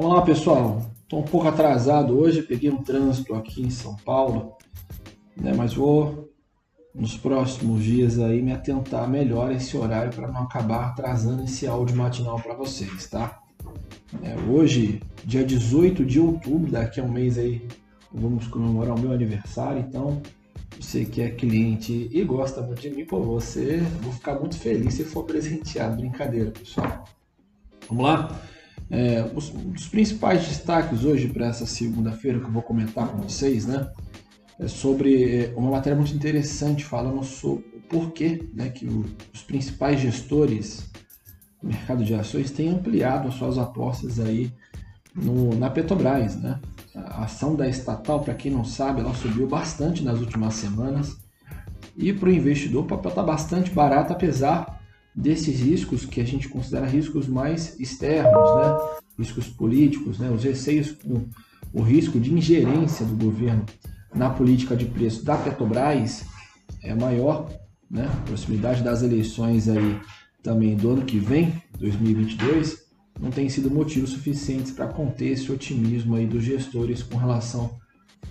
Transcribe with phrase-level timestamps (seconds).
[0.00, 0.80] Vamos lá, pessoal.
[1.02, 4.56] Estou um pouco atrasado hoje, peguei um trânsito aqui em São Paulo,
[5.36, 5.52] né?
[5.52, 6.32] mas vou
[6.94, 11.66] nos próximos dias aí me atentar melhor a esse horário para não acabar atrasando esse
[11.66, 13.40] áudio matinal para vocês, tá?
[14.22, 17.66] É, hoje, dia 18 de outubro, daqui a um mês aí,
[18.12, 20.22] vamos comemorar o meu aniversário, então
[20.80, 24.94] você que é cliente e gosta muito de mim, pô, você, vou ficar muito feliz
[24.94, 25.96] se for presenteado.
[25.96, 27.02] Brincadeira, pessoal.
[27.88, 28.40] Vamos lá?
[28.90, 33.66] É, os, os, principais destaques hoje para essa segunda-feira que eu vou comentar com vocês,
[33.66, 33.90] né?
[34.58, 39.42] É sobre é, uma matéria muito interessante falando sobre o porquê né, que o, os
[39.42, 40.90] principais gestores
[41.62, 44.50] do mercado de ações têm ampliado as suas apostas aí
[45.14, 46.58] no, na Petrobras, né?
[46.94, 51.18] A ação da estatal, para quem não sabe, ela subiu bastante nas últimas semanas
[51.96, 54.77] e para o investidor o papel está bastante barato, apesar
[55.18, 58.98] desses riscos que a gente considera riscos mais externos, né?
[59.18, 60.30] riscos políticos, né?
[60.30, 61.26] os receios com
[61.72, 63.66] o risco de ingerência do governo
[64.14, 66.24] na política de preço da Petrobras
[66.84, 67.50] é maior,
[67.90, 68.08] né?
[68.26, 70.00] proximidade das eleições aí
[70.40, 72.86] também do ano que vem, 2022,
[73.20, 77.76] não tem sido motivos suficientes para conter esse otimismo aí dos gestores com relação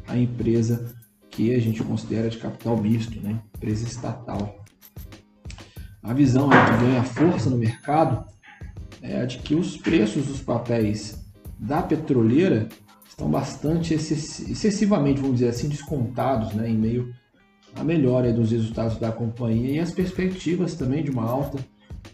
[0.08, 0.96] à empresa
[1.30, 3.42] que a gente considera de capital misto, né?
[3.58, 4.66] empresa estatal
[6.08, 8.24] a visão que ganha força no mercado
[9.02, 11.22] é a de que os preços dos papéis
[11.60, 12.70] da petroleira
[13.10, 17.14] estão bastante excessivamente, vamos dizer assim, descontados né, em meio
[17.76, 21.60] à melhora dos resultados da companhia e as perspectivas também de uma alta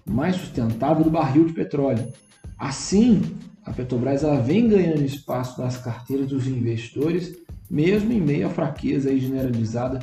[0.03, 2.11] mais sustentável do barril de petróleo.
[2.57, 3.21] Assim,
[3.63, 7.37] a Petrobras ela vem ganhando espaço nas carteiras dos investidores,
[7.69, 9.99] mesmo em meio à fraqueza generalizada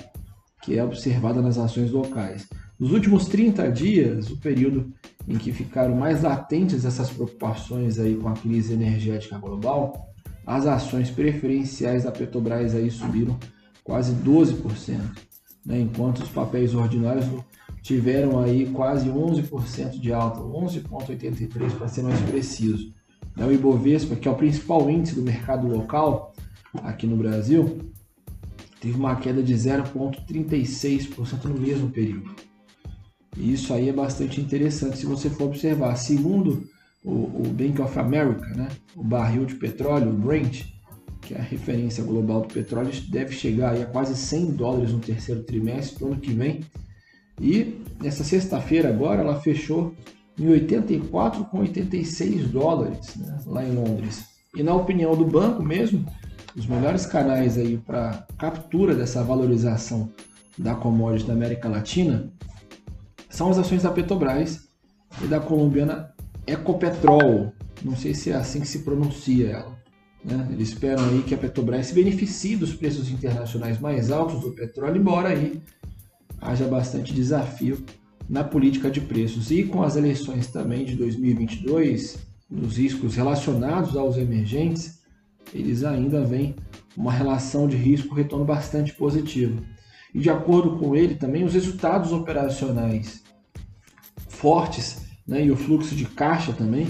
[0.63, 2.47] que é observada nas ações locais.
[2.81, 4.91] Nos últimos 30 dias, o período
[5.29, 10.09] em que ficaram mais latentes essas preocupações aí com a crise energética global,
[10.47, 13.39] as ações preferenciais da Petrobras aí subiram
[13.85, 14.99] quase 12%,
[15.67, 15.79] né?
[15.79, 17.27] enquanto os papéis ordinários
[17.83, 22.95] tiveram aí quase 11% de alta, 11,83% para ser mais preciso.
[23.37, 26.35] Né, o Ibovespa, que é o principal índice do mercado local
[26.83, 27.79] aqui no Brasil,
[28.81, 32.50] teve uma queda de 0,36% no mesmo período.
[33.37, 35.97] E isso aí é bastante interessante se você for observar.
[35.97, 36.69] Segundo
[37.05, 40.65] o, o Bank of America, né, o barril de petróleo, o Brent,
[41.21, 45.43] que é a referência global do petróleo, deve chegar a quase 100 dólares no terceiro
[45.43, 46.61] trimestre do ano que vem.
[47.41, 49.95] E nessa sexta-feira agora ela fechou
[50.39, 54.25] em 84,86 dólares né, lá em Londres.
[54.55, 56.05] E na opinião do banco mesmo,
[56.57, 60.11] os melhores canais aí para captura dessa valorização
[60.59, 62.31] da commodity da América Latina
[63.31, 64.69] são as ações da Petrobras
[65.23, 66.13] e da colombiana
[66.47, 67.53] Ecopetrol.
[67.83, 69.79] Não sei se é assim que se pronuncia ela.
[70.23, 70.49] Né?
[70.53, 75.01] Eles esperam aí que a Petrobras se beneficie dos preços internacionais mais altos do petróleo,
[75.01, 75.63] embora aí
[76.41, 77.83] haja bastante desafio
[78.29, 79.51] na política de preços.
[79.51, 82.19] E com as eleições também de 2022,
[82.51, 85.01] nos riscos relacionados aos emergentes,
[85.55, 86.55] eles ainda vêm
[86.97, 89.63] uma relação de risco-retorno bastante positiva.
[90.15, 93.23] E de acordo com ele também, os resultados operacionais
[94.29, 96.89] fortes né, e o fluxo de caixa também,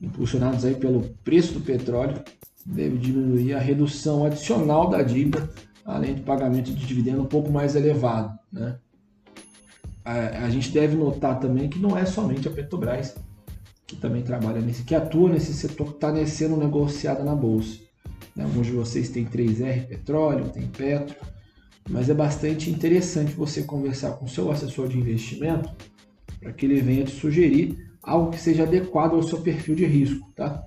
[0.00, 2.22] impulsionados aí pelo preço do petróleo,
[2.64, 5.48] deve diminuir a redução adicional da dívida,
[5.84, 8.38] além do pagamento de dividendo um pouco mais elevado.
[8.52, 8.76] Né?
[10.04, 13.14] A, a gente deve notar também que não é somente a Petrobras
[13.90, 17.76] que também trabalha nesse, que atua nesse setor que está sendo negociado na bolsa.
[18.36, 18.44] Né?
[18.44, 21.16] Alguns de vocês têm 3R Petróleo, tem Petro,
[21.90, 25.70] mas é bastante interessante você conversar com seu assessor de investimento
[26.38, 30.30] para que ele venha te sugerir algo que seja adequado ao seu perfil de risco,
[30.34, 30.66] tá?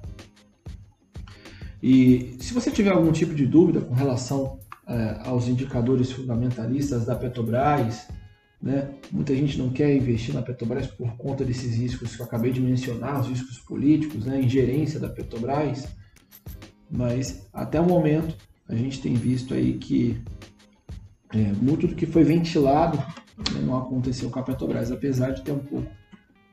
[1.82, 7.16] E se você tiver algum tipo de dúvida com relação é, aos indicadores fundamentalistas da
[7.16, 8.08] Petrobras,
[8.62, 8.92] né?
[9.12, 12.62] Muita gente não quer investir na Petrobras por conta desses riscos que eu acabei de
[12.62, 14.42] mencionar, os riscos políticos, né?
[14.42, 15.86] ingerência da Petrobras,
[16.90, 18.36] mas até o momento
[18.68, 20.22] a gente tem visto aí que
[21.34, 25.52] é, muito do que foi ventilado né, não aconteceu com a Petrobras, apesar de ter
[25.52, 25.88] um pouco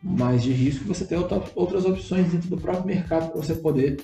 [0.02, 1.18] mais de risco, você tem
[1.54, 4.00] outras opções dentro do próprio mercado para você poder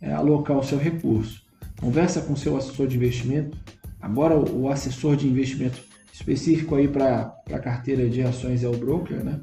[0.00, 1.42] é, alocar o seu recurso.
[1.80, 3.58] Conversa com seu assessor de investimento.
[4.00, 5.82] Agora o assessor de investimento
[6.12, 9.40] específico aí para a carteira de ações é o broker, né?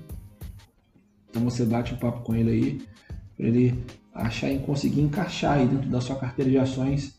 [1.29, 2.81] Então você bate um papo com ele aí
[3.35, 3.83] para ele
[4.13, 7.18] achar e conseguir encaixar aí dentro da sua carteira de ações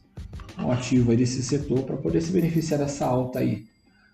[0.58, 3.64] um ativo aí desse setor para poder se beneficiar dessa alta aí.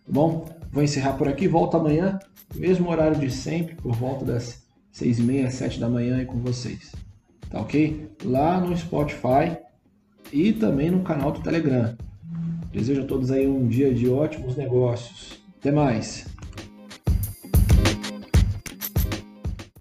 [0.04, 0.48] Tá bom?
[0.70, 2.18] Vou encerrar por aqui, volto amanhã,
[2.54, 6.38] mesmo horário de sempre, por volta das seis e meia, sete da manhã aí com
[6.38, 6.92] vocês.
[7.50, 8.08] tá ok?
[8.24, 9.56] Lá no Spotify
[10.32, 11.96] e também no canal do Telegram.
[12.72, 15.40] Desejo a todos aí um dia de ótimos negócios.
[15.58, 16.35] Até mais!